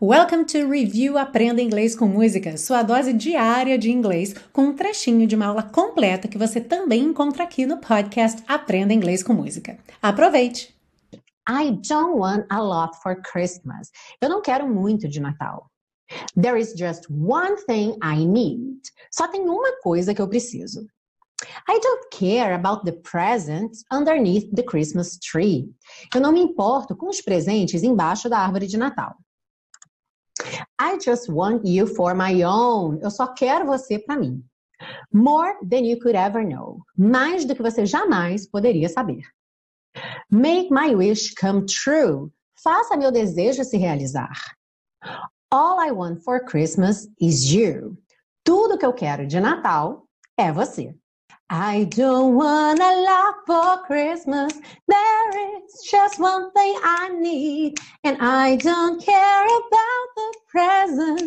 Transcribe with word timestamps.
Welcome 0.00 0.44
to 0.44 0.68
Review 0.68 1.18
Aprenda 1.18 1.60
Inglês 1.60 1.96
com 1.96 2.06
Música, 2.06 2.56
sua 2.56 2.84
dose 2.84 3.12
diária 3.12 3.76
de 3.76 3.90
inglês, 3.90 4.32
com 4.52 4.66
um 4.66 4.72
trechinho 4.72 5.26
de 5.26 5.34
uma 5.34 5.46
aula 5.46 5.64
completa 5.64 6.28
que 6.28 6.38
você 6.38 6.60
também 6.60 7.02
encontra 7.02 7.42
aqui 7.42 7.66
no 7.66 7.78
podcast 7.78 8.40
Aprenda 8.46 8.94
Inglês 8.94 9.24
com 9.24 9.32
Música. 9.32 9.76
Aproveite! 10.00 10.72
I 11.48 11.72
don't 11.88 12.16
want 12.16 12.46
a 12.48 12.62
lot 12.62 12.96
for 13.02 13.20
Christmas. 13.22 13.90
Eu 14.20 14.28
não 14.28 14.40
quero 14.40 14.72
muito 14.72 15.08
de 15.08 15.18
Natal. 15.18 15.68
There 16.40 16.60
is 16.60 16.74
just 16.78 17.10
one 17.10 17.56
thing 17.66 17.96
I 18.00 18.24
need. 18.24 18.78
Só 19.10 19.26
tem 19.26 19.48
uma 19.48 19.80
coisa 19.80 20.14
que 20.14 20.22
eu 20.22 20.28
preciso. 20.28 20.86
I 21.68 21.80
don't 21.80 22.06
care 22.12 22.54
about 22.54 22.84
the 22.84 22.92
presents 22.92 23.82
underneath 23.92 24.48
the 24.54 24.62
Christmas 24.62 25.18
tree. 25.18 25.68
Eu 26.14 26.20
não 26.20 26.30
me 26.30 26.40
importo 26.40 26.96
com 26.96 27.08
os 27.08 27.20
presentes 27.20 27.82
embaixo 27.82 28.28
da 28.28 28.38
árvore 28.38 28.68
de 28.68 28.76
Natal. 28.76 29.16
I 30.78 30.98
just 30.98 31.28
want 31.28 31.66
you 31.66 31.86
for 31.86 32.14
my 32.14 32.42
own. 32.42 33.00
Eu 33.02 33.10
só 33.10 33.34
quero 33.34 33.66
você 33.66 33.98
para 33.98 34.18
mim. 34.18 34.42
More 35.12 35.54
than 35.62 35.84
you 35.84 35.98
could 35.98 36.16
ever 36.16 36.44
know. 36.44 36.82
Mais 36.96 37.44
do 37.44 37.54
que 37.54 37.62
você 37.62 37.84
jamais 37.84 38.46
poderia 38.46 38.88
saber. 38.88 39.22
Make 40.30 40.70
my 40.70 40.94
wish 40.94 41.34
come 41.34 41.66
true. 41.66 42.30
Faça 42.62 42.96
meu 42.96 43.10
desejo 43.10 43.64
se 43.64 43.76
realizar. 43.76 44.36
All 45.50 45.80
I 45.80 45.90
want 45.90 46.22
for 46.22 46.44
Christmas 46.44 47.08
is 47.20 47.52
you. 47.52 47.96
Tudo 48.44 48.78
que 48.78 48.86
eu 48.86 48.92
quero 48.92 49.26
de 49.26 49.40
Natal 49.40 50.06
é 50.36 50.52
você. 50.52 50.94
I 51.50 51.84
don't 51.84 52.36
want 52.36 52.78
a 52.78 52.94
lot 53.00 53.34
for 53.46 53.82
Christmas. 53.86 54.52
There 54.86 55.56
is 55.56 55.82
just 55.90 56.20
one 56.20 56.52
thing 56.52 56.76
I 56.84 57.08
need. 57.18 57.78
And 58.04 58.18
I 58.20 58.56
don't 58.56 59.02
care 59.02 59.46
about 59.46 60.07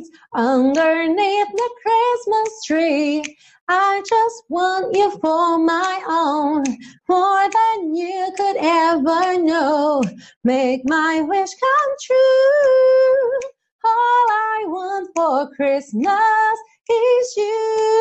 presents 0.01 0.09
underneath 0.33 1.47
the 1.51 1.69
Christmas 1.83 2.65
tree. 2.65 3.37
I 3.67 4.01
just 4.07 4.43
want 4.49 4.95
you 4.95 5.11
for 5.21 5.59
my 5.59 6.01
own, 6.07 6.63
more 7.07 7.49
than 7.49 7.95
you 7.95 8.31
could 8.35 8.57
ever 8.57 9.41
know. 9.41 10.03
Make 10.43 10.81
my 10.85 11.21
wish 11.21 11.51
come 11.51 11.95
true. 12.03 13.39
All 13.83 14.27
I 14.29 14.65
want 14.67 15.09
for 15.15 15.55
Christmas 15.55 16.59
is 16.89 17.33
you. 17.37 18.00